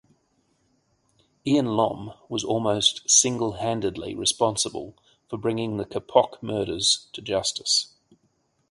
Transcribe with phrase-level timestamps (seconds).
[1.45, 4.95] Iain Lom was almost single-handedly responsible
[5.29, 7.93] for bringing the Keppoch murderers to justice.